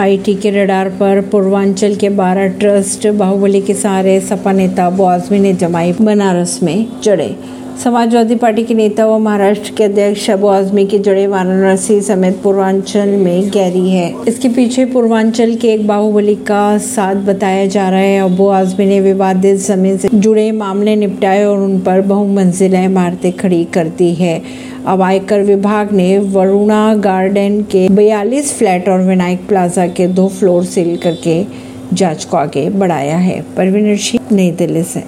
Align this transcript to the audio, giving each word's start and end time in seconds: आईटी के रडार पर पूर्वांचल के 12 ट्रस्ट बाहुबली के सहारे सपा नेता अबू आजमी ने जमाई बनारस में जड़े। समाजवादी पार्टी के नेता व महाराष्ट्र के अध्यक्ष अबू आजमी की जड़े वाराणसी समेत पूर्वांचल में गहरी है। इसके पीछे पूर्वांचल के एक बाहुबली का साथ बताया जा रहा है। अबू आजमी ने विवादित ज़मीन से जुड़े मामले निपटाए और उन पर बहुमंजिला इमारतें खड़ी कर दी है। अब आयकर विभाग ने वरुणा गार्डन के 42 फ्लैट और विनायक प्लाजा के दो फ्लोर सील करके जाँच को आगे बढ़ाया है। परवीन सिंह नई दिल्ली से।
आईटी 0.00 0.34
के 0.34 0.50
रडार 0.50 0.88
पर 0.88 1.20
पूर्वांचल 1.20 1.94
के 1.94 2.08
12 2.08 2.46
ट्रस्ट 2.60 3.06
बाहुबली 3.06 3.60
के 3.60 3.74
सहारे 3.74 4.20
सपा 4.20 4.52
नेता 4.52 4.86
अबू 4.86 5.04
आजमी 5.04 5.38
ने 5.38 5.52
जमाई 5.52 5.92
बनारस 6.00 6.58
में 6.62 6.86
जड़े। 7.04 7.34
समाजवादी 7.84 8.34
पार्टी 8.34 8.62
के 8.64 8.74
नेता 8.74 9.06
व 9.06 9.18
महाराष्ट्र 9.18 9.72
के 9.78 9.84
अध्यक्ष 9.84 10.30
अबू 10.30 10.46
आजमी 10.46 10.86
की 10.86 10.98
जड़े 10.98 11.26
वाराणसी 11.26 12.00
समेत 12.00 12.40
पूर्वांचल 12.42 13.08
में 13.08 13.50
गहरी 13.54 13.90
है। 13.90 14.14
इसके 14.28 14.48
पीछे 14.48 14.84
पूर्वांचल 14.84 15.54
के 15.54 15.72
एक 15.72 15.86
बाहुबली 15.86 16.34
का 16.48 16.78
साथ 16.78 17.14
बताया 17.26 17.66
जा 17.66 17.88
रहा 17.90 18.00
है। 18.00 18.18
अबू 18.20 18.48
आजमी 18.48 18.86
ने 18.86 19.00
विवादित 19.00 19.56
ज़मीन 19.58 19.98
से 19.98 20.08
जुड़े 20.14 20.50
मामले 20.52 20.96
निपटाए 20.96 21.44
और 21.44 21.58
उन 21.58 21.78
पर 21.80 22.00
बहुमंजिला 22.00 22.80
इमारतें 22.80 23.32
खड़ी 23.32 23.64
कर 23.64 23.88
दी 23.88 24.12
है। 24.14 24.40
अब 24.86 25.02
आयकर 25.02 25.40
विभाग 25.40 25.92
ने 25.92 26.18
वरुणा 26.18 26.94
गार्डन 26.94 27.62
के 27.62 27.88
42 27.88 28.52
फ्लैट 28.52 28.88
और 28.88 29.00
विनायक 29.00 29.48
प्लाजा 29.48 29.86
के 29.86 30.06
दो 30.06 30.28
फ्लोर 30.28 30.64
सील 30.64 30.96
करके 30.96 31.46
जाँच 31.92 32.24
को 32.24 32.36
आगे 32.36 32.70
बढ़ाया 32.70 33.16
है। 33.16 33.40
परवीन 33.56 33.96
सिंह 33.96 34.36
नई 34.36 34.50
दिल्ली 34.50 34.82
से। 34.82 35.02